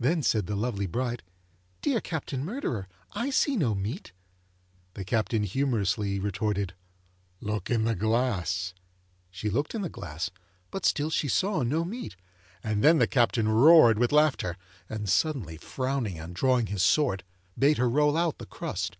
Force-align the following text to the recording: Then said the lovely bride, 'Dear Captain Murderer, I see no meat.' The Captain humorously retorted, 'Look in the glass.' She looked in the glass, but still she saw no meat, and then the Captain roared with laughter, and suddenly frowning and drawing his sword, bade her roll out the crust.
Then 0.00 0.22
said 0.22 0.46
the 0.46 0.56
lovely 0.56 0.86
bride, 0.86 1.22
'Dear 1.82 2.00
Captain 2.00 2.42
Murderer, 2.46 2.88
I 3.12 3.28
see 3.28 3.56
no 3.58 3.74
meat.' 3.74 4.12
The 4.94 5.04
Captain 5.04 5.42
humorously 5.42 6.18
retorted, 6.18 6.72
'Look 7.42 7.68
in 7.68 7.84
the 7.84 7.94
glass.' 7.94 8.72
She 9.30 9.50
looked 9.50 9.74
in 9.74 9.82
the 9.82 9.90
glass, 9.90 10.30
but 10.70 10.86
still 10.86 11.10
she 11.10 11.28
saw 11.28 11.62
no 11.62 11.84
meat, 11.84 12.16
and 12.62 12.82
then 12.82 12.96
the 12.96 13.06
Captain 13.06 13.46
roared 13.50 13.98
with 13.98 14.12
laughter, 14.12 14.56
and 14.88 15.10
suddenly 15.10 15.58
frowning 15.58 16.18
and 16.18 16.34
drawing 16.34 16.68
his 16.68 16.82
sword, 16.82 17.22
bade 17.58 17.76
her 17.76 17.90
roll 17.90 18.16
out 18.16 18.38
the 18.38 18.46
crust. 18.46 18.96